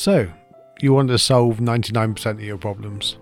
So, 0.00 0.32
you 0.80 0.94
want 0.94 1.08
to 1.08 1.18
solve 1.18 1.58
99% 1.58 2.24
of 2.24 2.40
your 2.40 2.56
problems. 2.56 3.18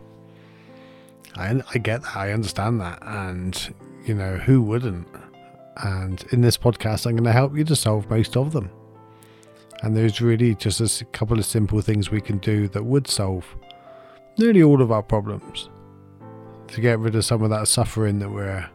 I, 1.34 1.60
I 1.74 1.78
get 1.78 2.02
that, 2.02 2.16
I 2.16 2.30
understand 2.30 2.80
that, 2.80 3.01
and 3.03 3.74
you 4.04 4.14
know, 4.14 4.37
who 4.37 4.62
wouldn't? 4.62 5.09
And 5.79 6.25
in 6.30 6.41
this 6.41 6.56
podcast, 6.56 7.04
I'm 7.04 7.17
going 7.17 7.25
to 7.25 7.33
help 7.33 7.56
you 7.56 7.64
to 7.64 7.75
solve 7.75 8.09
most 8.09 8.37
of 8.37 8.53
them. 8.53 8.71
And 9.83 9.96
there's 9.96 10.21
really 10.21 10.54
just 10.54 11.01
a 11.01 11.04
couple 11.06 11.37
of 11.37 11.44
simple 11.44 11.80
things 11.80 12.12
we 12.12 12.21
can 12.21 12.38
do 12.38 12.69
that 12.69 12.85
would 12.85 13.08
solve 13.08 13.45
nearly 14.37 14.63
all 14.63 14.81
of 14.81 14.92
our 14.92 15.03
problems 15.03 15.71
to 16.69 16.80
get 16.80 17.01
rid 17.01 17.16
of 17.16 17.24
some 17.24 17.42
of 17.42 17.51
that 17.51 17.66
suffering 17.66 18.20
that 18.20 18.30
we're 18.30 18.70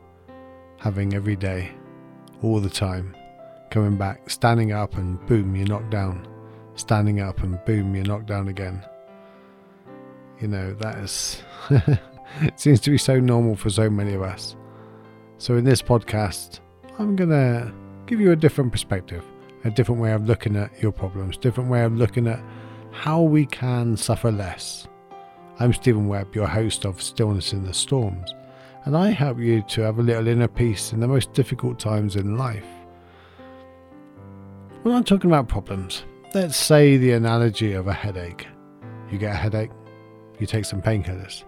having 0.77 1.13
every 1.13 1.37
day, 1.37 1.71
all 2.41 2.59
the 2.59 2.69
time. 2.69 3.15
Coming 3.69 3.95
back, 3.95 4.29
standing 4.29 4.73
up, 4.73 4.97
and 4.97 5.25
boom, 5.25 5.55
you're 5.55 5.67
knocked 5.67 5.91
down. 5.91 6.32
Standing 6.75 7.21
up, 7.21 7.41
and 7.43 7.63
boom, 7.65 7.95
you're 7.95 8.05
knocked 8.05 8.27
down 8.27 8.47
again. 8.47 8.83
You 10.39 10.47
know, 10.47 10.73
that 10.75 10.97
is. 10.99 11.41
it 11.69 12.59
seems 12.59 12.79
to 12.81 12.89
be 12.89 12.97
so 12.97 13.19
normal 13.19 13.55
for 13.55 13.69
so 13.69 13.89
many 13.89 14.13
of 14.13 14.21
us. 14.21 14.55
So, 15.37 15.55
in 15.55 15.63
this 15.63 15.81
podcast, 15.81 16.59
I'm 16.99 17.15
going 17.15 17.29
to 17.29 17.73
give 18.05 18.19
you 18.19 18.31
a 18.31 18.35
different 18.35 18.71
perspective, 18.71 19.23
a 19.63 19.71
different 19.71 20.01
way 20.01 20.11
of 20.11 20.27
looking 20.27 20.55
at 20.55 20.81
your 20.81 20.91
problems, 20.91 21.37
different 21.37 21.69
way 21.69 21.83
of 21.83 21.95
looking 21.95 22.27
at 22.27 22.41
how 22.91 23.21
we 23.21 23.45
can 23.45 23.97
suffer 23.97 24.31
less 24.31 24.87
I'm 25.59 25.71
Stephen 25.71 26.07
Webb, 26.07 26.33
your 26.33 26.47
host 26.47 26.83
of 26.83 26.99
Stillness 26.99 27.53
in 27.53 27.63
the 27.63 27.75
Storms, 27.75 28.33
and 28.85 28.97
I 28.97 29.11
help 29.11 29.37
you 29.37 29.61
to 29.61 29.81
have 29.81 29.99
a 29.99 30.01
little 30.01 30.27
inner 30.27 30.47
peace 30.47 30.93
in 30.93 30.99
the 30.99 31.07
most 31.07 31.31
difficult 31.33 31.79
times 31.79 32.15
in 32.15 32.39
life. 32.39 32.65
When 34.81 34.95
I'm 34.95 35.03
talking 35.03 35.29
about 35.29 35.47
problems, 35.47 36.05
let's 36.33 36.57
say 36.57 36.97
the 36.97 37.11
analogy 37.11 37.73
of 37.73 37.87
a 37.87 37.93
headache. 37.93 38.47
You 39.11 39.19
get 39.19 39.33
a 39.33 39.37
headache, 39.37 39.69
you 40.39 40.47
take 40.47 40.65
some 40.65 40.81
painkillers. 40.81 41.43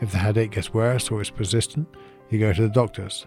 If 0.00 0.10
the 0.10 0.18
headache 0.18 0.50
gets 0.50 0.74
worse 0.74 1.10
or 1.10 1.20
is 1.20 1.30
persistent, 1.30 1.88
you 2.30 2.40
go 2.40 2.52
to 2.52 2.62
the 2.62 2.68
doctors. 2.68 3.26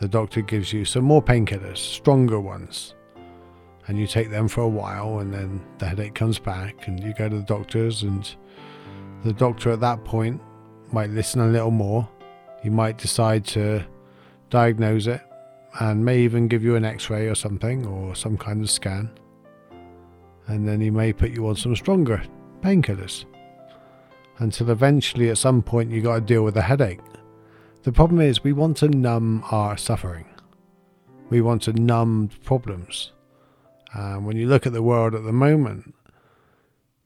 The 0.00 0.08
doctor 0.08 0.40
gives 0.40 0.72
you 0.72 0.86
some 0.86 1.04
more 1.04 1.22
painkillers, 1.22 1.76
stronger 1.76 2.40
ones, 2.40 2.94
and 3.86 3.98
you 3.98 4.06
take 4.06 4.30
them 4.30 4.48
for 4.48 4.62
a 4.62 4.68
while, 4.68 5.18
and 5.18 5.34
then 5.34 5.60
the 5.78 5.86
headache 5.86 6.14
comes 6.14 6.38
back, 6.38 6.88
and 6.88 7.02
you 7.02 7.12
go 7.12 7.28
to 7.28 7.36
the 7.36 7.42
doctors 7.42 8.02
and 8.02 8.34
the 9.24 9.34
doctor 9.34 9.70
at 9.70 9.80
that 9.80 10.02
point 10.04 10.40
might 10.92 11.10
listen 11.10 11.42
a 11.42 11.46
little 11.46 11.70
more. 11.70 12.08
He 12.62 12.70
might 12.70 12.96
decide 12.96 13.44
to 13.48 13.84
diagnose 14.48 15.06
it 15.06 15.20
and 15.80 16.04
may 16.04 16.20
even 16.20 16.48
give 16.48 16.64
you 16.64 16.76
an 16.76 16.84
x 16.84 17.10
ray 17.10 17.28
or 17.28 17.34
something 17.34 17.86
or 17.86 18.14
some 18.14 18.36
kind 18.36 18.62
of 18.62 18.70
scan. 18.70 19.10
And 20.46 20.68
then 20.68 20.80
he 20.80 20.90
may 20.90 21.12
put 21.12 21.30
you 21.30 21.46
on 21.48 21.56
some 21.56 21.76
stronger 21.76 22.22
painkillers 22.60 23.24
until 24.38 24.70
eventually 24.70 25.30
at 25.30 25.38
some 25.38 25.62
point 25.62 25.90
you 25.90 26.02
got 26.02 26.14
to 26.14 26.20
deal 26.20 26.42
with 26.42 26.56
a 26.56 26.62
headache. 26.62 27.00
The 27.82 27.92
problem 27.92 28.20
is 28.20 28.44
we 28.44 28.52
want 28.52 28.76
to 28.78 28.88
numb 28.88 29.44
our 29.50 29.76
suffering. 29.76 30.26
We 31.30 31.40
want 31.40 31.62
to 31.62 31.72
numb 31.72 32.30
problems. 32.44 33.12
And 33.94 34.26
when 34.26 34.36
you 34.36 34.48
look 34.48 34.66
at 34.66 34.72
the 34.72 34.82
world 34.82 35.14
at 35.14 35.24
the 35.24 35.32
moment, 35.32 35.94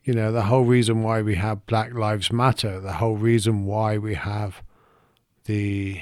you 0.05 0.13
know, 0.13 0.31
the 0.31 0.43
whole 0.43 0.65
reason 0.65 1.03
why 1.03 1.23
we 1.23 1.35
have 1.35 1.67
Black 1.67 1.95
Lives 1.95 2.31
Matter, 2.31 2.79
the 2.79 2.95
whole 2.95 3.17
reason 3.17 3.67
why 3.67 3.99
we 3.99 4.15
have 4.15 4.63
the 5.47 6.01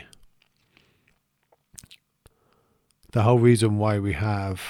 the 3.12 3.22
whole 3.22 3.38
reason 3.38 3.78
why 3.78 3.98
we 3.98 4.12
have 4.12 4.60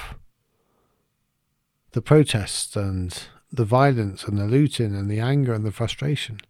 the 1.95 2.03
protests 2.03 2.75
and 2.75 3.29
the 3.53 3.65
violence 3.65 4.25
and 4.25 4.37
the 4.37 4.47
looting 4.47 4.97
and 4.97 5.09
the 5.09 5.21
anger 5.21 5.55
and 5.55 5.65
the 5.65 5.71
frustration 5.71 6.41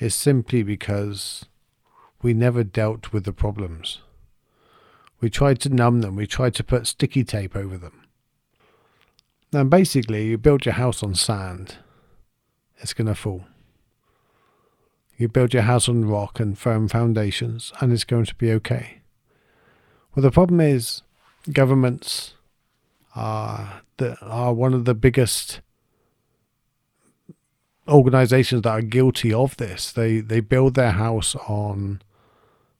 is 0.00 0.12
simply 0.12 0.64
because 0.64 1.44
we 2.20 2.34
never 2.34 2.64
dealt 2.64 3.12
with 3.12 3.24
the 3.24 3.32
problems. 3.32 4.00
We 5.20 5.30
tried 5.30 5.60
to 5.60 5.68
numb 5.68 6.00
them, 6.00 6.16
we 6.16 6.26
tried 6.26 6.56
to 6.56 6.64
put 6.64 6.88
sticky 6.88 7.22
tape 7.22 7.54
over 7.54 7.78
them. 7.78 8.02
And 9.52 9.70
basically, 9.70 10.26
you 10.26 10.36
build 10.36 10.66
your 10.66 10.74
house 10.74 11.02
on 11.02 11.14
sand 11.14 11.76
it's 12.78 12.92
going 12.92 13.06
to 13.06 13.14
fall. 13.14 13.44
You 15.16 15.28
build 15.28 15.54
your 15.54 15.62
house 15.62 15.88
on 15.88 16.04
rock 16.04 16.40
and 16.40 16.58
firm 16.58 16.88
foundations, 16.88 17.72
and 17.80 17.92
it's 17.92 18.02
going 18.02 18.24
to 18.24 18.34
be 18.34 18.50
okay. 18.50 19.02
Well, 20.14 20.24
the 20.24 20.32
problem 20.32 20.60
is 20.60 21.02
governments 21.52 22.34
are 23.14 23.82
the, 23.96 24.18
are 24.22 24.52
one 24.52 24.74
of 24.74 24.84
the 24.84 24.94
biggest 24.94 25.60
organizations 27.88 28.62
that 28.62 28.70
are 28.70 28.82
guilty 28.82 29.32
of 29.32 29.56
this. 29.56 29.92
They 29.92 30.20
they 30.20 30.40
build 30.40 30.74
their 30.74 30.92
house 30.92 31.34
on 31.48 32.02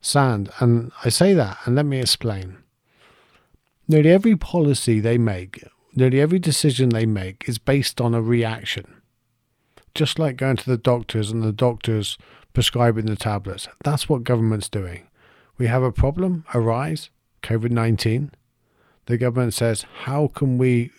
sand, 0.00 0.50
and 0.60 0.93
I 1.04 1.09
say 1.09 1.34
that, 1.34 1.59
and 1.65 1.76
let 1.76 1.87
me 1.87 2.00
explain. 2.00 2.59
Nearly 3.88 4.10
every 4.10 4.37
policy 4.37 5.00
they 5.00 5.19
make, 5.19 5.65
nearly 5.94 6.20
every 6.20 6.38
decision 6.38 6.91
they 6.91 7.04
make, 7.04 7.49
is 7.49 7.59
based 7.59 8.00
on 8.00 8.14
a 8.14 8.22
reaction 8.22 9.03
just 9.94 10.19
like 10.19 10.37
going 10.37 10.56
to 10.56 10.70
the 10.70 10.78
doctors 10.78 11.31
and 11.31 11.43
the 11.43 11.53
doctors 11.53 12.16
prescribing 12.53 13.06
the 13.06 13.16
tablets. 13.16 13.69
That's 13.84 14.09
what 14.09 14.25
government's 14.25 14.69
doing. 14.69 15.09
We 15.59 15.66
have 15.66 15.82
a 15.82 15.93
problem 15.93 16.44
arise, 16.54 17.10
COVID 17.43 17.70
19. 17.70 18.32
The 19.06 19.18
government 19.18 19.54
says, 19.54 19.84
how 20.04 20.28
can 20.28 20.58
we 20.58 20.90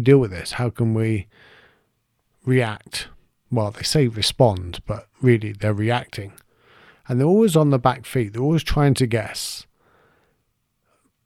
deal 0.00 0.18
with 0.18 0.30
this? 0.30 0.52
How 0.52 0.70
can 0.70 0.94
we 0.94 1.26
react? 2.44 3.08
Well, 3.50 3.70
they 3.70 3.82
say 3.82 4.08
respond, 4.08 4.80
but 4.86 5.08
really 5.22 5.52
they're 5.52 5.72
reacting. 5.72 6.32
And 7.08 7.20
they're 7.20 7.26
always 7.26 7.56
on 7.56 7.70
the 7.70 7.78
back 7.78 8.06
feet, 8.06 8.32
they're 8.32 8.42
always 8.42 8.62
trying 8.62 8.94
to 8.94 9.06
guess. 9.06 9.66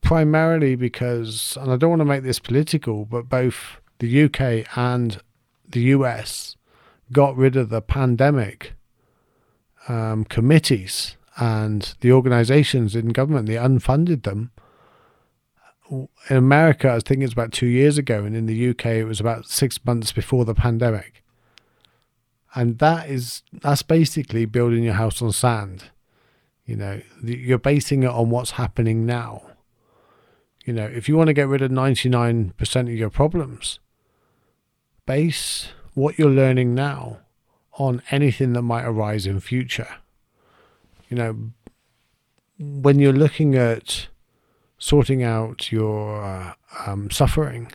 Primarily 0.01 0.75
because, 0.75 1.59
and 1.61 1.71
I 1.71 1.77
don't 1.77 1.91
want 1.91 2.01
to 2.01 2.07
make 2.07 2.23
this 2.23 2.39
political, 2.39 3.05
but 3.05 3.29
both 3.29 3.81
the 3.99 4.25
UK 4.25 4.77
and 4.77 5.21
the 5.69 5.81
US 5.81 6.57
got 7.13 7.37
rid 7.37 7.57
of 7.57 7.69
the 7.69 7.83
pandemic 7.83 8.75
um, 9.89 10.25
committees 10.25 11.17
and 11.37 11.95
the 12.01 12.13
organizations 12.13 12.95
in 12.97 13.09
government, 13.09 13.47
they 13.47 13.55
unfunded 13.55 14.25
them. 14.25 14.51
In 15.91 16.37
America, 16.37 16.93
I 16.93 17.01
think 17.01 17.23
it's 17.23 17.33
about 17.33 17.53
two 17.53 17.67
years 17.67 17.99
ago, 17.99 18.25
and 18.25 18.37
in 18.37 18.47
the 18.47 18.71
UK, 18.71 18.87
it 18.87 19.05
was 19.05 19.21
about 19.21 19.47
six 19.47 19.83
months 19.85 20.13
before 20.13 20.45
the 20.45 20.55
pandemic. 20.55 21.25
And 22.55 22.79
that 22.79 23.09
is 23.09 23.43
that's 23.53 23.83
basically 23.83 24.45
building 24.45 24.85
your 24.85 24.95
house 24.95 25.23
on 25.23 25.33
sand. 25.33 25.85
You 26.67 26.77
know, 26.77 27.01
you're 27.23 27.59
basing 27.59 28.03
it 28.03 28.11
on 28.11 28.31
what's 28.31 28.53
happening 28.53 29.07
now. 29.07 29.43
You 30.65 30.75
know, 30.75 30.85
if 30.85 31.09
you 31.09 31.17
want 31.17 31.29
to 31.29 31.33
get 31.35 31.49
rid 31.49 31.63
of 31.63 31.71
99% 31.71 32.81
of 32.81 32.89
your 32.91 33.09
problems, 33.09 33.79
base 35.07 35.69
what 35.95 36.19
you're 36.19 36.29
learning 36.29 36.75
now 36.75 37.21
on 37.79 38.03
anything 38.11 38.53
that 38.53 38.63
might 38.63 38.85
arise 38.85 39.27
in 39.27 39.41
future. 39.41 39.89
You 41.09 41.17
know, 41.17 41.53
when 42.59 42.99
you're 42.99 43.15
looking 43.15 43.55
at 43.55 44.09
sorting 44.79 45.23
out 45.23 45.71
your 45.73 46.25
uh, 46.25 46.53
um, 46.87 47.11
suffering, 47.11 47.71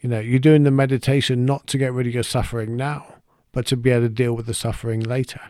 you 0.00 0.08
know, 0.08 0.20
you're 0.20 0.38
doing 0.38 0.64
the 0.64 0.70
meditation 0.70 1.46
not 1.46 1.66
to 1.68 1.78
get 1.78 1.92
rid 1.92 2.06
of 2.06 2.14
your 2.14 2.22
suffering 2.22 2.76
now, 2.76 3.14
but 3.52 3.66
to 3.66 3.76
be 3.76 3.90
able 3.90 4.02
to 4.02 4.08
deal 4.10 4.34
with 4.34 4.46
the 4.46 4.54
suffering 4.54 5.00
later. 5.00 5.40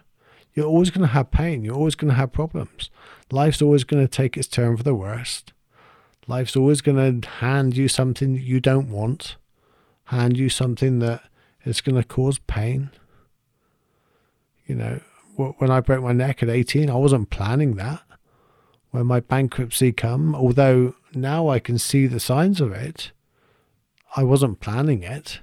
You're 0.55 0.67
always 0.67 0.91
going 0.91 1.07
to 1.07 1.13
have 1.13 1.33
pain. 1.33 1.65
You're 1.65 1.75
always 1.75 1.97
going 1.97 2.11
to 2.11 2.17
have 2.17 2.33
problems. 2.33 2.89
Life's 3.33 3.61
always 3.61 3.83
going 3.83 4.07
to 4.07 4.09
take 4.09 4.37
its 4.37 4.47
turn 4.47 4.77
for 4.77 4.85
the 4.85 4.95
worst. 4.95 5.53
Life's 6.29 6.57
always 6.57 6.81
going 6.81 7.21
to 7.21 7.29
hand 7.29 7.77
you 7.77 7.89
something 7.89 8.37
you 8.37 8.61
don't 8.61 8.89
want, 8.89 9.37
hand 10.05 10.37
you 10.37 10.49
something 10.49 11.01
that 11.01 11.23
is 11.65 11.81
going 11.81 12.00
to 12.00 12.07
cause 12.07 12.39
pain. 12.39 12.91
You 14.67 14.77
know, 14.77 15.00
when 15.35 15.71
I 15.71 15.81
broke 15.81 16.05
my 16.05 16.12
neck 16.12 16.43
at 16.45 16.49
18, 16.49 16.89
I 16.89 16.95
wasn't 16.95 17.31
planning 17.31 17.75
that. 17.75 18.03
When 18.94 19.08
my 19.08 19.19
bankruptcy 19.19 19.91
come, 19.91 20.37
although 20.37 20.94
now 21.12 21.49
I 21.49 21.58
can 21.58 21.79
see 21.79 22.06
the 22.06 22.20
signs 22.20 22.61
of 22.61 22.70
it, 22.70 23.11
I 24.14 24.23
wasn't 24.23 24.61
planning 24.61 25.02
it. 25.02 25.41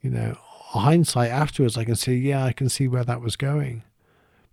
You 0.00 0.10
know, 0.10 0.38
hindsight 0.38 1.32
afterwards, 1.32 1.76
I 1.76 1.82
can 1.82 1.96
see, 1.96 2.14
yeah, 2.14 2.44
I 2.44 2.52
can 2.52 2.68
see 2.68 2.86
where 2.86 3.02
that 3.02 3.20
was 3.20 3.34
going. 3.34 3.82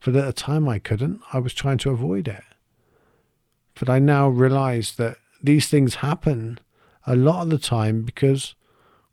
But 0.03 0.15
at 0.15 0.25
the 0.25 0.33
time, 0.33 0.67
I 0.67 0.79
couldn't. 0.79 1.21
I 1.33 1.37
was 1.37 1.53
trying 1.53 1.77
to 1.77 1.91
avoid 1.91 2.27
it. 2.27 2.43
But 3.79 3.89
I 3.89 3.99
now 3.99 4.27
realize 4.27 4.93
that 4.93 5.17
these 5.43 5.67
things 5.67 6.01
happen 6.01 6.59
a 7.05 7.15
lot 7.15 7.43
of 7.43 7.51
the 7.51 7.59
time 7.59 8.01
because 8.01 8.55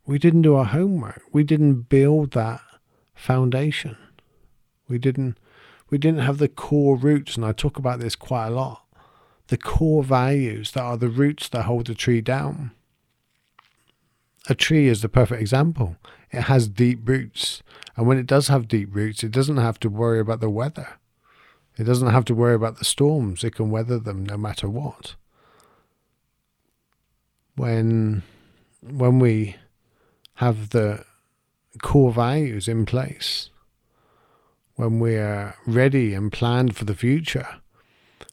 we 0.07 0.17
didn't 0.17 0.41
do 0.41 0.55
our 0.55 0.65
homework. 0.65 1.21
We 1.31 1.43
didn't 1.43 1.81
build 1.83 2.31
that 2.31 2.61
foundation. 3.13 3.95
We 4.87 4.97
didn't 4.97 5.37
we 5.89 5.97
didn't 5.97 6.21
have 6.21 6.37
the 6.37 6.47
core 6.47 6.95
roots, 6.95 7.35
and 7.35 7.45
I 7.45 7.51
talk 7.51 7.77
about 7.77 7.99
this 7.99 8.15
quite 8.15 8.47
a 8.47 8.51
lot. 8.51 8.83
The 9.47 9.57
core 9.57 10.03
values 10.03 10.71
that 10.71 10.81
are 10.83 10.97
the 10.97 11.09
roots 11.09 11.49
that 11.49 11.63
hold 11.63 11.87
the 11.87 11.95
tree 11.95 12.21
down. 12.21 12.71
a 14.47 14.55
tree 14.55 14.87
is 14.87 15.01
the 15.01 15.09
perfect 15.09 15.41
example. 15.41 15.97
It 16.31 16.43
has 16.43 16.67
deep 16.67 17.07
roots. 17.07 17.61
And 17.95 18.07
when 18.07 18.17
it 18.17 18.27
does 18.27 18.47
have 18.47 18.67
deep 18.67 18.95
roots, 18.95 19.23
it 19.23 19.31
doesn't 19.31 19.57
have 19.57 19.79
to 19.81 19.89
worry 19.89 20.19
about 20.19 20.39
the 20.39 20.49
weather. 20.49 20.99
It 21.77 21.83
doesn't 21.83 22.09
have 22.09 22.25
to 22.25 22.35
worry 22.35 22.55
about 22.55 22.77
the 22.77 22.85
storms. 22.85 23.43
It 23.43 23.55
can 23.55 23.69
weather 23.69 23.99
them 23.99 24.25
no 24.25 24.37
matter 24.37 24.69
what. 24.69 25.15
When 27.55 28.23
when 28.81 29.19
we 29.19 29.55
have 30.35 30.69
the 30.69 31.03
core 31.81 32.11
values 32.11 32.67
in 32.67 32.85
place, 32.85 33.49
when 34.79 34.97
we're 34.97 35.53
ready 35.65 36.13
and 36.13 36.31
planned 36.31 36.73
for 36.73 36.85
the 36.85 36.95
future, 36.95 37.57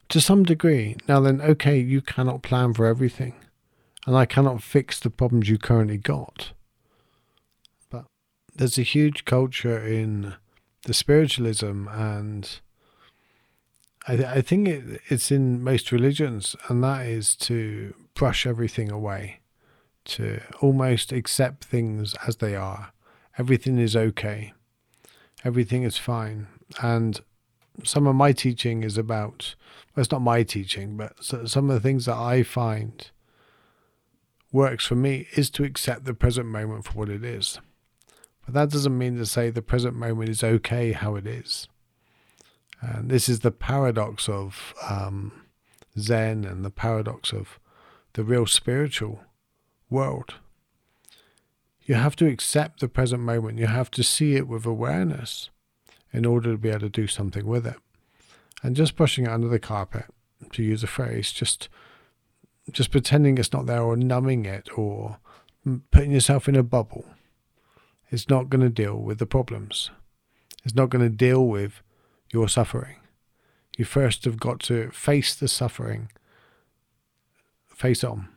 to 0.08 0.20
some 0.20 0.44
degree, 0.44 0.94
now 1.08 1.19
then, 1.19 1.40
okay, 1.40 1.76
you 1.76 2.00
cannot 2.00 2.44
plan 2.44 2.72
for 2.72 2.87
everything, 2.87 3.34
and 4.06 4.16
I 4.16 4.26
cannot 4.26 4.62
fix 4.62 5.00
the 5.00 5.10
problems 5.10 5.48
you 5.48 5.58
currently 5.58 5.98
got. 5.98 6.52
But 7.90 8.04
there's 8.54 8.78
a 8.78 8.82
huge 8.82 9.25
culture 9.25 9.84
in 9.84 10.34
the 10.84 10.94
spiritualism, 10.94 11.88
and 11.88 12.60
I, 14.06 14.12
I 14.12 14.40
think 14.40 14.69
it, 14.69 15.00
it's 15.08 15.32
in 15.32 15.64
most 15.64 15.90
religions, 15.90 16.54
and 16.69 16.81
that 16.84 17.06
is 17.06 17.34
to 17.38 17.93
brush 18.14 18.46
everything 18.46 18.93
away, 18.93 19.40
to 20.04 20.40
almost 20.60 21.10
accept 21.10 21.64
things 21.64 22.14
as 22.25 22.37
they 22.37 22.54
are. 22.54 22.93
Everything 23.37 23.81
is 23.81 23.96
okay, 23.96 24.52
everything 25.46 25.84
is 25.84 25.96
fine, 25.96 26.48
and 26.82 27.20
some 27.84 28.06
of 28.08 28.16
my 28.16 28.32
teaching 28.32 28.82
is 28.82 28.98
about 28.98 29.54
well, 29.94 30.02
it's 30.02 30.10
not 30.10 30.20
my 30.20 30.43
teaching, 30.43 30.96
but 30.96 31.12
some 31.22 31.70
of 31.70 31.75
the 31.75 31.81
things 31.81 32.06
that 32.06 32.16
I 32.16 32.43
find 32.43 33.08
works 34.52 34.87
for 34.87 34.96
me 34.96 35.28
is 35.37 35.48
to 35.50 35.64
accept 35.64 36.04
the 36.04 36.14
present 36.14 36.48
moment 36.48 36.84
for 36.84 36.93
what 36.93 37.08
it 37.08 37.25
is. 37.25 37.60
But 38.44 38.54
that 38.54 38.70
doesn't 38.70 38.98
mean 38.98 39.16
to 39.16 39.26
say 39.26 39.50
the 39.50 39.62
present 39.62 39.94
moment 39.94 40.28
is 40.28 40.43
okay 40.43 40.93
how 40.93 41.14
it 41.14 41.26
is. 41.26 41.69
And 42.81 43.10
this 43.10 43.28
is 43.28 43.40
the 43.40 43.50
paradox 43.50 44.28
of 44.28 44.75
um, 44.88 45.32
Zen 45.98 46.44
and 46.44 46.64
the 46.64 46.70
paradox 46.70 47.32
of 47.32 47.58
the 48.12 48.25
real 48.25 48.46
spiritual 48.46 49.20
world. 49.88 50.34
You 51.86 51.94
have 51.94 52.16
to 52.16 52.26
accept 52.26 52.80
the 52.80 52.88
present 52.88 53.22
moment. 53.22 53.58
You 53.58 53.68
have 53.68 53.90
to 53.92 54.02
see 54.02 54.34
it 54.34 54.48
with 54.48 54.66
awareness 54.66 55.50
in 56.12 56.26
order 56.26 56.50
to 56.50 56.58
be 56.58 56.68
able 56.68 56.80
to 56.80 56.88
do 56.88 57.06
something 57.06 57.46
with 57.46 57.66
it. 57.66 57.76
And 58.62 58.74
just 58.74 58.96
brushing 58.96 59.26
it 59.26 59.30
under 59.30 59.48
the 59.48 59.60
carpet, 59.60 60.06
to 60.52 60.62
use 60.62 60.82
a 60.82 60.88
phrase, 60.88 61.32
just 61.32 61.68
just 62.72 62.90
pretending 62.90 63.38
it's 63.38 63.52
not 63.52 63.66
there 63.66 63.82
or 63.82 63.96
numbing 63.96 64.44
it 64.44 64.68
or 64.76 65.18
putting 65.92 66.10
yourself 66.10 66.48
in 66.48 66.56
a 66.56 66.64
bubble 66.64 67.04
is 68.10 68.28
not 68.28 68.50
going 68.50 68.60
to 68.60 68.68
deal 68.68 68.96
with 68.96 69.18
the 69.18 69.26
problems. 69.26 69.90
It's 70.64 70.74
not 70.74 70.90
going 70.90 71.04
to 71.04 71.16
deal 71.16 71.46
with 71.46 71.80
your 72.32 72.48
suffering. 72.48 72.96
You 73.76 73.84
first 73.84 74.24
have 74.24 74.40
got 74.40 74.58
to 74.60 74.90
face 74.90 75.34
the 75.34 75.46
suffering, 75.46 76.10
face 77.68 78.02
on. 78.02 78.28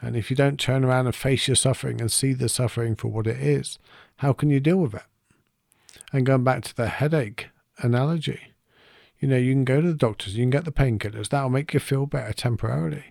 And 0.00 0.16
if 0.16 0.30
you 0.30 0.36
don't 0.36 0.60
turn 0.60 0.84
around 0.84 1.06
and 1.06 1.14
face 1.14 1.48
your 1.48 1.54
suffering 1.54 2.00
and 2.00 2.12
see 2.12 2.32
the 2.32 2.48
suffering 2.48 2.96
for 2.96 3.08
what 3.08 3.26
it 3.26 3.38
is, 3.38 3.78
how 4.16 4.32
can 4.32 4.50
you 4.50 4.60
deal 4.60 4.78
with 4.78 4.94
it? 4.94 5.02
And 6.12 6.26
going 6.26 6.44
back 6.44 6.62
to 6.64 6.76
the 6.76 6.88
headache 6.88 7.48
analogy, 7.78 8.54
you 9.18 9.28
know, 9.28 9.36
you 9.36 9.52
can 9.52 9.64
go 9.64 9.80
to 9.80 9.88
the 9.88 9.94
doctors, 9.94 10.36
you 10.36 10.42
can 10.42 10.50
get 10.50 10.64
the 10.64 10.72
painkillers, 10.72 11.30
that'll 11.30 11.48
make 11.48 11.72
you 11.72 11.80
feel 11.80 12.06
better 12.06 12.32
temporarily. 12.32 13.04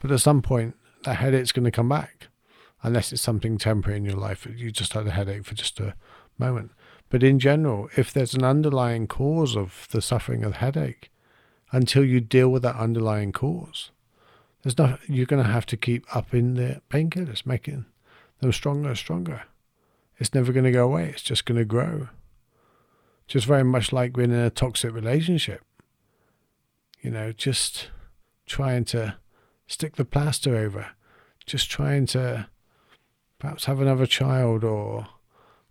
But 0.00 0.10
at 0.10 0.20
some 0.20 0.42
point, 0.42 0.74
that 1.04 1.16
headache's 1.16 1.52
going 1.52 1.64
to 1.64 1.70
come 1.70 1.88
back, 1.88 2.28
unless 2.82 3.12
it's 3.12 3.22
something 3.22 3.58
temporary 3.58 3.98
in 3.98 4.04
your 4.04 4.16
life. 4.16 4.46
You 4.46 4.70
just 4.70 4.94
had 4.94 5.06
a 5.06 5.10
headache 5.12 5.44
for 5.44 5.54
just 5.54 5.78
a 5.80 5.94
moment. 6.38 6.72
But 7.08 7.22
in 7.22 7.38
general, 7.38 7.88
if 7.96 8.12
there's 8.12 8.34
an 8.34 8.44
underlying 8.44 9.06
cause 9.06 9.56
of 9.56 9.86
the 9.90 10.02
suffering 10.02 10.44
of 10.44 10.56
headache, 10.56 11.10
until 11.72 12.04
you 12.04 12.20
deal 12.20 12.48
with 12.48 12.62
that 12.62 12.76
underlying 12.76 13.32
cause, 13.32 13.90
there's 14.66 14.78
not 14.78 14.98
you're 15.08 15.26
going 15.26 15.44
to 15.44 15.48
have 15.48 15.64
to 15.64 15.76
keep 15.76 16.04
upping 16.12 16.54
the 16.54 16.82
painkillers, 16.90 17.46
making 17.46 17.84
them 18.40 18.50
stronger 18.50 18.88
and 18.88 18.98
stronger. 18.98 19.44
It's 20.18 20.34
never 20.34 20.52
going 20.52 20.64
to 20.64 20.72
go 20.72 20.84
away. 20.84 21.10
It's 21.10 21.22
just 21.22 21.44
going 21.44 21.58
to 21.58 21.64
grow. 21.64 22.08
Just 23.28 23.46
very 23.46 23.62
much 23.62 23.92
like 23.92 24.14
being 24.14 24.32
in 24.32 24.38
a 24.40 24.50
toxic 24.50 24.92
relationship. 24.92 25.62
You 27.00 27.12
know, 27.12 27.30
just 27.30 27.90
trying 28.44 28.84
to 28.86 29.14
stick 29.68 29.94
the 29.94 30.04
plaster 30.04 30.56
over, 30.56 30.88
just 31.46 31.70
trying 31.70 32.06
to 32.06 32.48
perhaps 33.38 33.66
have 33.66 33.80
another 33.80 34.06
child 34.06 34.64
or 34.64 35.06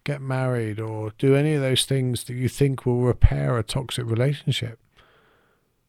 get 0.05 0.21
married 0.21 0.79
or 0.79 1.11
do 1.17 1.35
any 1.35 1.53
of 1.53 1.61
those 1.61 1.83
things 1.83 2.23
that 2.25 2.35
you 2.35 2.47
think 2.47 2.85
will 2.85 3.01
repair 3.01 3.57
a 3.57 3.63
toxic 3.63 4.05
relationship. 4.05 4.79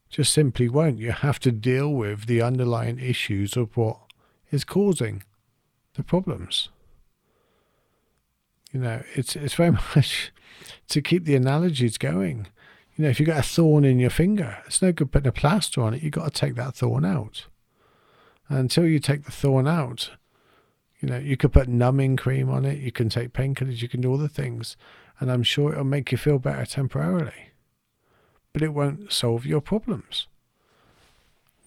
Just 0.09 0.33
simply 0.33 0.69
won't. 0.69 0.99
You 0.99 1.11
have 1.11 1.39
to 1.39 1.51
deal 1.51 1.93
with 1.93 2.25
the 2.25 2.41
underlying 2.41 2.99
issues 2.99 3.57
of 3.57 3.75
what 3.75 3.97
is 4.51 4.63
causing 4.63 5.23
the 5.95 6.03
problems. 6.03 6.69
You 8.71 8.79
know, 8.79 9.03
it's 9.15 9.35
it's 9.35 9.55
very 9.55 9.71
much 9.95 10.31
to 10.89 11.01
keep 11.01 11.25
the 11.25 11.35
analogies 11.35 11.97
going. 11.97 12.47
You 12.95 13.03
know, 13.03 13.09
if 13.09 13.19
you've 13.19 13.27
got 13.27 13.39
a 13.39 13.43
thorn 13.43 13.85
in 13.85 13.99
your 13.99 14.09
finger, 14.09 14.57
it's 14.65 14.81
no 14.81 14.91
good 14.91 15.11
putting 15.11 15.27
a 15.27 15.31
plaster 15.31 15.81
on 15.81 15.93
it. 15.93 16.01
You've 16.01 16.13
got 16.13 16.33
to 16.33 16.39
take 16.39 16.55
that 16.55 16.75
thorn 16.75 17.05
out. 17.05 17.45
And 18.49 18.57
until 18.57 18.85
you 18.85 18.99
take 18.99 19.25
the 19.25 19.31
thorn 19.31 19.67
out, 19.67 20.11
you 20.99 21.09
know, 21.09 21.17
you 21.17 21.37
could 21.37 21.53
put 21.53 21.67
numbing 21.67 22.15
cream 22.15 22.49
on 22.49 22.65
it, 22.65 22.79
you 22.79 22.91
can 22.91 23.09
take 23.09 23.33
painkillers, 23.33 23.81
you 23.81 23.89
can 23.89 24.01
do 24.01 24.09
all 24.09 24.17
the 24.17 24.29
things, 24.29 24.77
and 25.19 25.31
I'm 25.31 25.43
sure 25.43 25.71
it'll 25.71 25.83
make 25.83 26.11
you 26.11 26.17
feel 26.17 26.39
better 26.39 26.65
temporarily. 26.65 27.51
But 28.57 28.63
it 28.63 28.73
won't 28.73 29.13
solve 29.13 29.45
your 29.45 29.61
problems. 29.61 30.25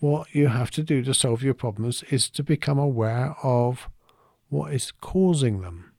What 0.01 0.35
you 0.35 0.49
have 0.49 0.73
to 0.73 0.83
do 0.83 1.05
to 1.05 1.15
solve 1.15 1.41
your 1.41 1.55
problems 1.55 2.03
is 2.11 2.29
to 2.31 2.43
become 2.43 2.81
aware 2.81 3.37
of 3.45 3.89
what 4.49 4.75
is 4.75 4.91
causing 5.01 5.61
them 5.61 5.93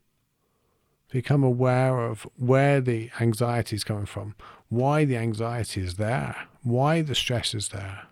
become 1.10 1.46
aware 1.46 2.00
of 2.00 2.28
where 2.36 2.82
the 2.82 3.10
anxiety 3.22 3.78
is 3.78 3.86
coming 3.86 4.06
from, 4.06 4.36
why 4.68 5.06
the 5.06 5.16
anxiety 5.16 5.80
is 5.80 5.96
there, 5.96 6.36
why 6.62 7.02
the 7.02 7.16
stress 7.16 7.54
is 7.54 7.70
there. 7.70 8.08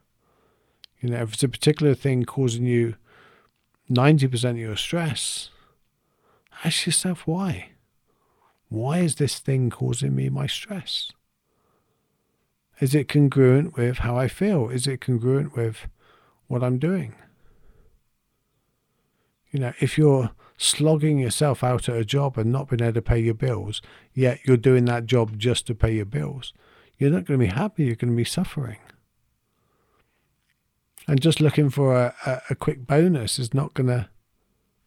You 1.01 1.09
know, 1.09 1.23
if 1.23 1.33
it's 1.33 1.43
a 1.43 1.49
particular 1.49 1.95
thing 1.95 2.23
causing 2.23 2.65
you 2.65 2.95
90% 3.91 4.51
of 4.51 4.57
your 4.57 4.77
stress, 4.77 5.49
ask 6.63 6.85
yourself 6.85 7.27
why. 7.27 7.71
Why 8.69 8.99
is 8.99 9.15
this 9.15 9.39
thing 9.39 9.69
causing 9.69 10.15
me 10.15 10.29
my 10.29 10.47
stress? 10.47 11.11
Is 12.79 12.95
it 12.95 13.09
congruent 13.09 13.75
with 13.75 13.99
how 13.99 14.17
I 14.17 14.27
feel? 14.27 14.69
Is 14.69 14.87
it 14.87 15.01
congruent 15.01 15.55
with 15.55 15.87
what 16.47 16.63
I'm 16.63 16.79
doing? 16.79 17.15
You 19.51 19.59
know, 19.59 19.73
if 19.79 19.97
you're 19.97 20.31
slogging 20.57 21.19
yourself 21.19 21.63
out 21.63 21.89
at 21.89 21.95
a 21.95 22.05
job 22.05 22.37
and 22.37 22.51
not 22.51 22.69
being 22.69 22.81
able 22.81 22.93
to 22.93 23.01
pay 23.01 23.19
your 23.19 23.33
bills, 23.33 23.81
yet 24.13 24.39
you're 24.45 24.57
doing 24.57 24.85
that 24.85 25.05
job 25.05 25.37
just 25.37 25.67
to 25.67 25.75
pay 25.75 25.95
your 25.95 26.05
bills, 26.05 26.53
you're 26.97 27.09
not 27.09 27.25
going 27.25 27.39
to 27.39 27.45
be 27.45 27.51
happy. 27.51 27.85
You're 27.85 27.95
going 27.95 28.11
to 28.11 28.17
be 28.17 28.25
suffering. 28.25 28.77
And 31.07 31.21
just 31.21 31.41
looking 31.41 31.69
for 31.69 31.95
a, 31.95 32.13
a, 32.25 32.41
a 32.51 32.55
quick 32.55 32.85
bonus 32.85 33.39
is 33.39 33.53
not 33.53 33.73
going 33.73 33.87
to 33.87 34.09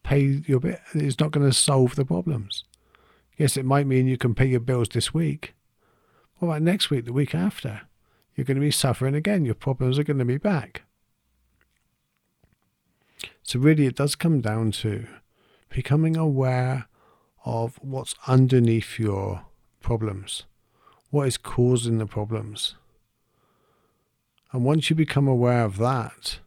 pay 0.04 0.42
your 0.46 0.60
bit. 0.60 0.80
It's 0.94 1.18
not 1.18 1.32
going 1.32 1.46
to 1.46 1.52
solve 1.52 1.96
the 1.96 2.04
problems. 2.04 2.64
Yes, 3.36 3.56
it 3.56 3.64
might 3.64 3.86
mean 3.86 4.06
you 4.06 4.18
can 4.18 4.34
pay 4.34 4.46
your 4.46 4.60
bills 4.60 4.90
this 4.90 5.12
week. 5.12 5.54
What 6.42 6.48
about 6.48 6.62
next 6.62 6.90
week, 6.90 7.04
the 7.04 7.12
week 7.12 7.36
after? 7.36 7.82
You're 8.34 8.44
going 8.44 8.56
to 8.56 8.60
be 8.60 8.72
suffering 8.72 9.14
again. 9.14 9.44
Your 9.44 9.54
problems 9.54 9.96
are 9.96 10.02
going 10.02 10.18
to 10.18 10.24
be 10.24 10.38
back. 10.38 10.82
So, 13.44 13.60
really, 13.60 13.86
it 13.86 13.94
does 13.94 14.16
come 14.16 14.40
down 14.40 14.72
to 14.72 15.06
becoming 15.68 16.16
aware 16.16 16.88
of 17.44 17.78
what's 17.80 18.16
underneath 18.26 18.98
your 18.98 19.44
problems, 19.80 20.42
what 21.10 21.28
is 21.28 21.38
causing 21.38 21.98
the 21.98 22.06
problems. 22.06 22.74
And 24.50 24.64
once 24.64 24.90
you 24.90 24.96
become 24.96 25.28
aware 25.28 25.64
of 25.64 25.78
that, 25.78 26.40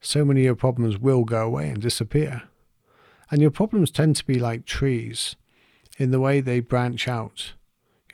so 0.00 0.24
many 0.24 0.42
of 0.42 0.44
your 0.44 0.54
problems 0.54 0.96
will 0.96 1.24
go 1.24 1.44
away 1.44 1.70
and 1.70 1.82
disappear. 1.82 2.44
And 3.32 3.42
your 3.42 3.50
problems 3.50 3.90
tend 3.90 4.14
to 4.14 4.24
be 4.24 4.38
like 4.38 4.64
trees 4.64 5.34
in 5.98 6.12
the 6.12 6.20
way 6.20 6.40
they 6.40 6.60
branch 6.60 7.08
out. 7.08 7.54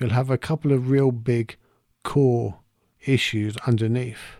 You'll 0.04 0.12
have 0.12 0.28
a 0.28 0.36
couple 0.36 0.70
of 0.70 0.90
real 0.90 1.12
big 1.12 1.56
core 2.02 2.58
issues 3.06 3.56
underneath. 3.66 4.36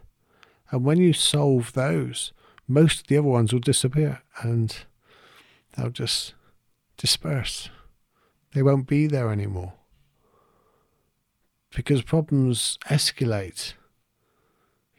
And 0.71 0.85
when 0.85 0.99
you 0.99 1.15
solve 1.15 1.73
those, 1.73 2.35
most 2.69 3.01
of 3.01 3.07
the 3.07 3.17
other 3.17 3.29
ones 3.29 3.51
will 3.51 3.61
disappear 3.61 4.21
and 4.43 4.77
they'll 5.73 5.89
just 5.89 6.35
disperse. 6.99 7.71
They 8.53 8.63
won't 8.63 8.87
be 8.87 9.07
there 9.07 9.33
anymore. 9.33 9.73
Because 11.75 12.03
problems 12.03 12.77
escalate. 12.91 13.73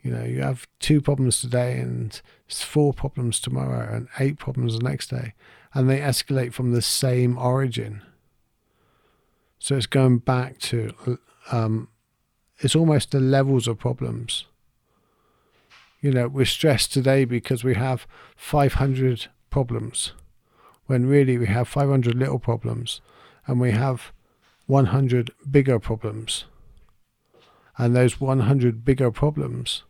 You 0.01 0.09
know, 0.09 0.23
you 0.23 0.41
have 0.41 0.65
two 0.79 0.99
problems 0.99 1.41
today 1.41 1.77
and 1.77 2.19
four 2.47 2.91
problems 2.91 3.39
tomorrow 3.39 3.95
and 3.95 4.07
eight 4.19 4.39
problems 4.39 4.79
the 4.79 4.83
next 4.83 5.11
day. 5.11 5.35
And 5.75 5.87
they 5.87 5.99
escalate 5.99 6.53
from 6.53 6.71
the 6.71 6.81
same 6.81 7.37
origin. 7.37 8.01
So 9.59 9.75
it's 9.75 9.85
going 9.85 10.19
back 10.19 10.59
to, 10.59 11.19
um, 11.51 11.87
it's 12.59 12.75
almost 12.75 13.11
the 13.11 13.19
levels 13.19 13.67
of 13.67 13.79
problems. 13.79 14.45
You 16.01 16.11
know, 16.11 16.27
we're 16.27 16.45
stressed 16.45 16.93
today 16.93 17.25
because 17.25 17.63
we 17.63 17.75
have 17.75 18.05
500 18.35 19.27
problems, 19.49 20.11
when 20.85 21.07
really 21.07 21.37
we 21.37 21.47
have 21.47 21.67
500 21.67 22.15
little 22.15 22.39
problems 22.39 23.01
and 23.47 23.59
we 23.59 23.71
have 23.71 24.11
100 24.67 25.31
bigger 25.49 25.79
problems. 25.79 26.45
And 27.77 27.95
those 27.95 28.21
100 28.21 28.85
bigger 28.85 29.11
problems 29.11 29.83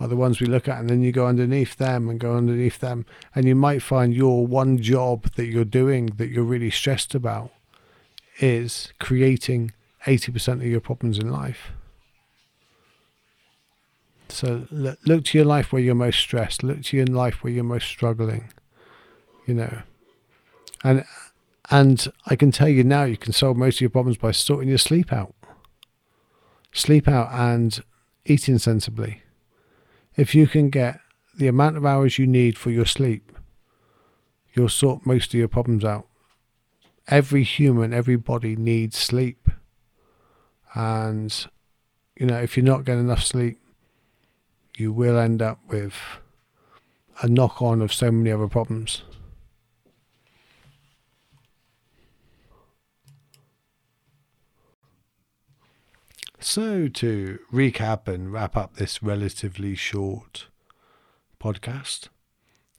are 0.00 0.08
the 0.08 0.16
ones 0.16 0.40
we 0.40 0.46
look 0.46 0.68
at, 0.68 0.78
and 0.78 0.88
then 0.88 1.02
you 1.02 1.12
go 1.12 1.26
underneath 1.26 1.76
them 1.76 2.08
and 2.08 2.20
go 2.20 2.36
underneath 2.36 2.78
them, 2.78 3.04
and 3.34 3.46
you 3.46 3.54
might 3.54 3.82
find 3.82 4.14
your 4.14 4.46
one 4.46 4.78
job 4.78 5.32
that 5.34 5.46
you're 5.46 5.64
doing 5.64 6.06
that 6.16 6.28
you're 6.28 6.44
really 6.44 6.70
stressed 6.70 7.14
about 7.14 7.50
is 8.38 8.92
creating 8.98 9.72
80% 10.06 10.54
of 10.54 10.66
your 10.66 10.80
problems 10.80 11.18
in 11.18 11.30
life. 11.30 11.72
So 14.28 14.66
look 14.70 15.24
to 15.24 15.38
your 15.38 15.46
life 15.46 15.72
where 15.72 15.82
you're 15.82 15.94
most 15.94 16.18
stressed. 16.18 16.62
Look 16.62 16.82
to 16.84 16.96
your 16.96 17.06
life 17.06 17.42
where 17.42 17.52
you're 17.52 17.64
most 17.64 17.88
struggling. 17.88 18.52
You 19.46 19.54
know, 19.54 19.82
and 20.84 21.04
and 21.70 22.06
I 22.26 22.36
can 22.36 22.50
tell 22.50 22.68
you 22.68 22.84
now, 22.84 23.04
you 23.04 23.16
can 23.16 23.32
solve 23.32 23.56
most 23.56 23.76
of 23.76 23.80
your 23.82 23.90
problems 23.90 24.16
by 24.16 24.30
sorting 24.32 24.68
your 24.68 24.78
sleep 24.78 25.12
out. 25.12 25.34
Sleep 26.72 27.08
out 27.08 27.30
and 27.32 27.82
eating 28.24 28.58
sensibly. 28.58 29.22
If 30.16 30.34
you 30.34 30.46
can 30.46 30.70
get 30.70 31.00
the 31.36 31.46
amount 31.46 31.76
of 31.76 31.86
hours 31.86 32.18
you 32.18 32.26
need 32.26 32.58
for 32.58 32.70
your 32.70 32.86
sleep, 32.86 33.32
you'll 34.54 34.68
sort 34.68 35.06
most 35.06 35.32
of 35.32 35.38
your 35.38 35.48
problems 35.48 35.84
out. 35.84 36.07
Every 37.08 37.42
human, 37.42 37.94
everybody 37.94 38.54
needs 38.54 38.98
sleep. 38.98 39.48
And, 40.74 41.34
you 42.16 42.26
know, 42.26 42.36
if 42.36 42.56
you're 42.56 42.66
not 42.66 42.84
getting 42.84 43.04
enough 43.04 43.24
sleep, 43.24 43.58
you 44.76 44.92
will 44.92 45.18
end 45.18 45.40
up 45.40 45.58
with 45.68 45.94
a 47.22 47.28
knock 47.28 47.62
on 47.62 47.82
of 47.82 47.92
so 47.92 48.12
many 48.12 48.30
other 48.30 48.46
problems. 48.46 49.02
So, 56.40 56.88
to 56.88 57.40
recap 57.52 58.06
and 58.06 58.32
wrap 58.32 58.56
up 58.56 58.76
this 58.76 59.02
relatively 59.02 59.74
short 59.74 60.46
podcast, 61.42 62.08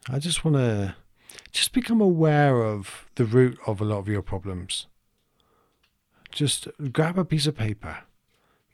I 0.10 0.18
just 0.18 0.46
want 0.46 0.56
to 0.56 0.96
just 1.52 1.74
become 1.74 2.02
aware 2.02 2.64
of 2.64 3.08
the 3.16 3.26
root 3.26 3.58
of 3.66 3.82
a 3.82 3.86
lot 3.86 4.00
of 4.00 4.08
your 4.08 4.22
problems. 4.22 4.88
Just 6.32 6.68
grab 6.92 7.18
a 7.18 7.26
piece 7.26 7.48
of 7.48 7.56
paper, 7.56 8.00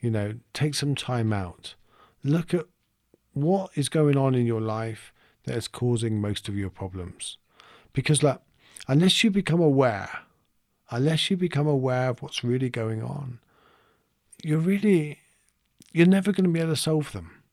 you 0.01 0.11
know, 0.11 0.35
take 0.53 0.75
some 0.75 0.93
time 0.93 1.31
out, 1.31 1.75
look 2.23 2.53
at 2.53 2.65
what 3.33 3.71
is 3.75 3.89
going 3.89 4.17
on 4.17 4.35
in 4.35 4.45
your 4.45 4.61
life 4.61 5.13
that 5.43 5.55
is 5.55 5.67
causing 5.67 6.19
most 6.19 6.49
of 6.49 6.57
your 6.57 6.69
problems. 6.69 7.37
Because, 7.93 8.23
like, 8.23 8.39
unless 8.87 9.23
you 9.23 9.31
become 9.31 9.61
aware, 9.61 10.09
unless 10.91 11.29
you 11.29 11.37
become 11.37 11.67
aware 11.67 12.09
of 12.09 12.21
what's 12.21 12.43
really 12.43 12.69
going 12.69 13.01
on, 13.01 13.39
you're 14.43 14.59
really, 14.59 15.19
you're 15.93 16.07
never 16.07 16.31
going 16.31 16.45
to 16.45 16.49
be 16.49 16.59
able 16.59 16.73
to 16.73 16.75
solve 16.75 17.11
them. 17.13 17.43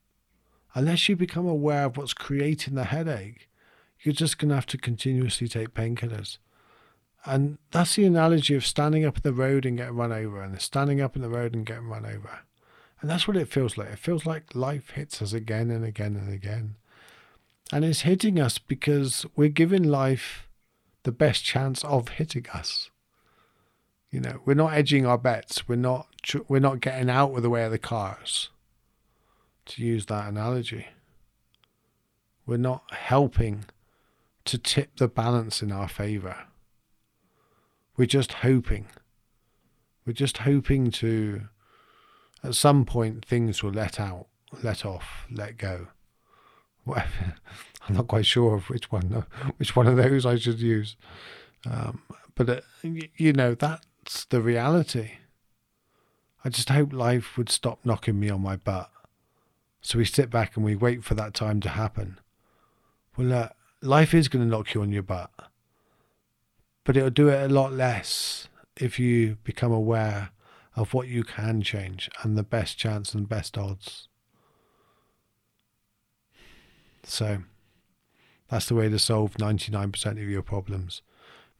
Unless 0.74 1.08
you 1.08 1.16
become 1.16 1.46
aware 1.46 1.84
of 1.84 1.96
what's 1.96 2.14
creating 2.14 2.74
the 2.74 2.84
headache, 2.84 3.48
you're 4.02 4.12
just 4.12 4.38
going 4.38 4.48
to 4.50 4.54
have 4.56 4.66
to 4.66 4.78
continuously 4.78 5.48
take 5.48 5.74
painkillers. 5.74 6.38
And 7.24 7.58
that's 7.70 7.94
the 7.94 8.04
analogy 8.04 8.54
of 8.54 8.66
standing 8.66 9.04
up 9.04 9.16
in 9.16 9.22
the 9.22 9.32
road 9.32 9.64
and 9.64 9.76
getting 9.76 9.94
run 9.94 10.12
over, 10.12 10.42
and 10.42 10.60
standing 10.60 11.00
up 11.00 11.14
in 11.14 11.22
the 11.22 11.28
road 11.28 11.54
and 11.54 11.64
getting 11.64 11.88
run 11.88 12.04
over. 12.04 12.40
And 13.00 13.08
that's 13.10 13.28
what 13.28 13.36
it 13.36 13.48
feels 13.48 13.78
like. 13.78 13.88
It 13.88 13.98
feels 13.98 14.26
like 14.26 14.54
life 14.54 14.90
hits 14.90 15.22
us 15.22 15.32
again 15.32 15.70
and 15.70 15.84
again 15.84 16.16
and 16.16 16.32
again. 16.32 16.76
And 17.72 17.84
it's 17.84 18.02
hitting 18.02 18.40
us 18.40 18.58
because 18.58 19.24
we're 19.36 19.48
giving 19.48 19.84
life 19.84 20.48
the 21.04 21.12
best 21.12 21.44
chance 21.44 21.84
of 21.84 22.08
hitting 22.08 22.46
us. 22.52 22.90
You 24.10 24.20
know, 24.20 24.40
we're 24.44 24.54
not 24.54 24.74
edging 24.74 25.06
our 25.06 25.18
bets. 25.18 25.66
We're 25.68 25.76
not 25.76 26.06
we're 26.48 26.60
not 26.60 26.80
getting 26.80 27.08
out 27.08 27.34
of 27.34 27.42
the 27.42 27.50
way 27.50 27.64
of 27.64 27.72
the 27.72 27.78
cars. 27.78 28.50
To 29.66 29.82
use 29.82 30.06
that 30.06 30.28
analogy, 30.28 30.88
we're 32.46 32.56
not 32.56 32.82
helping 32.92 33.64
to 34.44 34.58
tip 34.58 34.96
the 34.96 35.08
balance 35.08 35.62
in 35.62 35.72
our 35.72 35.88
favor. 35.88 36.36
We're 37.96 38.06
just 38.06 38.32
hoping. 38.34 38.86
We're 40.06 40.12
just 40.12 40.38
hoping 40.38 40.90
to 40.92 41.42
at 42.42 42.54
some 42.54 42.84
point 42.84 43.24
things 43.24 43.62
will 43.62 43.72
let 43.72 44.00
out, 44.00 44.26
let 44.62 44.84
off, 44.84 45.26
let 45.30 45.56
go. 45.58 45.88
I'm 46.86 47.94
not 47.94 48.08
quite 48.08 48.26
sure 48.26 48.54
of 48.56 48.68
which 48.68 48.90
one, 48.90 49.24
which 49.58 49.76
one 49.76 49.86
of 49.86 49.96
those 49.96 50.26
I 50.26 50.36
should 50.36 50.60
use. 50.60 50.96
Um, 51.68 52.02
but 52.34 52.48
uh, 52.48 52.60
you 52.82 53.32
know 53.32 53.54
that's 53.54 54.24
the 54.24 54.40
reality. 54.40 55.12
I 56.44 56.48
just 56.48 56.70
hope 56.70 56.92
life 56.92 57.36
would 57.36 57.48
stop 57.48 57.80
knocking 57.84 58.18
me 58.18 58.28
on 58.28 58.42
my 58.42 58.56
butt, 58.56 58.90
so 59.80 59.98
we 59.98 60.04
sit 60.04 60.28
back 60.28 60.56
and 60.56 60.64
we 60.64 60.74
wait 60.74 61.04
for 61.04 61.14
that 61.14 61.34
time 61.34 61.60
to 61.60 61.68
happen. 61.68 62.18
Well, 63.16 63.32
uh, 63.32 63.48
life 63.82 64.14
is 64.14 64.28
going 64.28 64.44
to 64.44 64.50
knock 64.50 64.74
you 64.74 64.82
on 64.82 64.92
your 64.92 65.02
butt, 65.02 65.30
but 66.84 66.96
it'll 66.96 67.10
do 67.10 67.28
it 67.28 67.50
a 67.50 67.52
lot 67.52 67.72
less 67.72 68.48
if 68.76 68.98
you 68.98 69.36
become 69.44 69.72
aware 69.72 70.30
of 70.74 70.94
what 70.94 71.08
you 71.08 71.22
can 71.22 71.60
change 71.60 72.08
and 72.22 72.38
the 72.38 72.42
best 72.42 72.78
chance 72.78 73.12
and 73.12 73.28
best 73.28 73.58
odds. 73.58 74.08
So 77.04 77.42
that's 78.48 78.66
the 78.66 78.74
way 78.74 78.88
to 78.88 78.98
solve 78.98 79.34
99% 79.34 80.10
of 80.12 80.28
your 80.28 80.42
problems. 80.42 81.02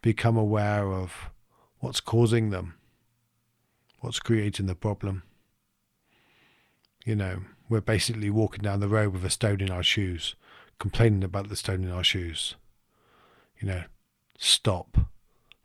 Become 0.01 0.37
aware 0.37 0.91
of 0.91 1.31
what's 1.81 2.01
causing 2.01 2.51
them, 2.51 2.75
what's 4.01 4.21
creating 4.21 4.67
the 4.67 4.75
problem. 4.75 5.25
You 7.05 7.17
know, 7.17 7.41
we're 7.69 7.81
basically 7.81 8.31
walking 8.31 8.63
down 8.63 8.81
the 8.81 8.89
road 8.89 9.13
with 9.13 9.25
a 9.25 9.31
stone 9.31 9.61
in 9.61 9.71
our 9.71 9.83
shoes, 9.83 10.37
complaining 10.83 11.25
about 11.25 11.49
the 11.49 11.57
stone 11.57 11.85
in 11.85 11.91
our 11.91 12.05
shoes. 12.05 12.57
You 13.59 13.69
know, 13.69 13.83
stop, 14.37 14.99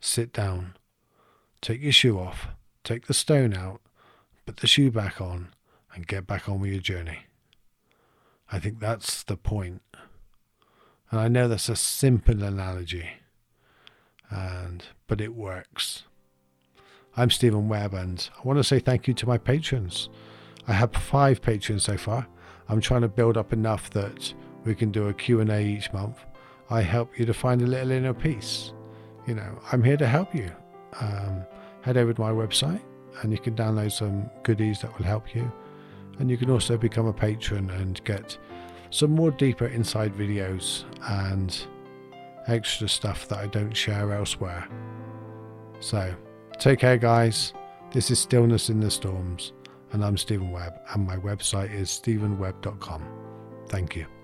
sit 0.00 0.32
down, 0.32 0.76
take 1.60 1.82
your 1.82 1.92
shoe 1.92 2.18
off, 2.18 2.48
Take 2.88 3.06
the 3.06 3.12
stone 3.12 3.52
out, 3.52 3.82
put 4.46 4.58
the 4.58 4.66
shoe 4.66 4.90
back 4.90 5.20
on, 5.20 5.48
and 5.92 6.06
get 6.06 6.26
back 6.26 6.48
on 6.48 6.58
with 6.58 6.70
your 6.70 6.80
journey. 6.80 7.18
I 8.50 8.58
think 8.58 8.80
that's 8.80 9.22
the 9.22 9.36
point. 9.36 9.82
And 11.10 11.20
I 11.20 11.28
know 11.28 11.48
that's 11.48 11.68
a 11.68 11.76
simple 11.76 12.42
analogy, 12.42 13.10
and 14.30 14.86
but 15.06 15.20
it 15.20 15.34
works. 15.34 16.04
I'm 17.14 17.28
Stephen 17.28 17.68
Webb, 17.68 17.92
and 17.92 18.26
I 18.38 18.40
want 18.42 18.58
to 18.58 18.64
say 18.64 18.78
thank 18.78 19.06
you 19.06 19.12
to 19.12 19.26
my 19.26 19.36
patrons. 19.36 20.08
I 20.66 20.72
have 20.72 20.94
five 20.94 21.42
patrons 21.42 21.82
so 21.82 21.98
far. 21.98 22.26
I'm 22.70 22.80
trying 22.80 23.02
to 23.02 23.08
build 23.08 23.36
up 23.36 23.52
enough 23.52 23.90
that 23.90 24.32
we 24.68 24.74
can 24.74 24.92
do 24.92 25.08
a 25.08 25.14
Q&A 25.14 25.64
each 25.64 25.90
month. 25.94 26.18
I 26.68 26.82
help 26.82 27.18
you 27.18 27.24
to 27.24 27.32
find 27.32 27.62
a 27.62 27.66
little 27.66 27.90
inner 27.90 28.12
peace. 28.12 28.74
You 29.26 29.34
know, 29.34 29.58
I'm 29.72 29.82
here 29.82 29.96
to 29.96 30.06
help 30.06 30.34
you. 30.34 30.52
Um, 31.00 31.46
head 31.80 31.96
over 31.96 32.12
to 32.12 32.20
my 32.20 32.30
website 32.30 32.82
and 33.22 33.32
you 33.32 33.38
can 33.38 33.54
download 33.54 33.92
some 33.92 34.30
goodies 34.42 34.80
that 34.82 34.96
will 34.96 35.06
help 35.06 35.34
you. 35.34 35.50
And 36.18 36.30
you 36.30 36.36
can 36.36 36.50
also 36.50 36.76
become 36.76 37.06
a 37.06 37.12
patron 37.12 37.70
and 37.70 38.02
get 38.04 38.36
some 38.90 39.12
more 39.12 39.30
deeper 39.30 39.68
inside 39.68 40.14
videos 40.14 40.84
and 41.08 41.66
extra 42.46 42.88
stuff 42.88 43.26
that 43.28 43.38
I 43.38 43.46
don't 43.46 43.74
share 43.74 44.12
elsewhere. 44.12 44.68
So, 45.80 46.14
take 46.58 46.80
care, 46.80 46.98
guys. 46.98 47.54
This 47.92 48.10
is 48.10 48.18
Stillness 48.18 48.68
in 48.68 48.80
the 48.80 48.90
Storms, 48.90 49.52
and 49.92 50.04
I'm 50.04 50.18
Stephen 50.18 50.50
Webb, 50.50 50.80
and 50.92 51.06
my 51.06 51.16
website 51.16 51.72
is 51.72 51.88
stephenwebb.com. 51.88 53.02
Thank 53.68 53.96
you. 53.96 54.17